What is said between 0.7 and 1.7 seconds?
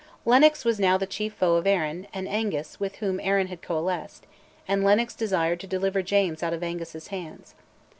now the chief foe of